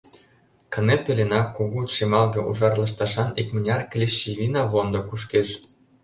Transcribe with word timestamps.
Кыне 0.73 0.95
пеленак 1.03 1.47
кугу 1.55 1.79
шемалге-ужар 1.95 2.73
лышташан 2.81 3.29
икмыняр 3.41 3.81
клещевина 3.91 4.61
вондо 4.71 4.99
кушкеш. 5.07 5.49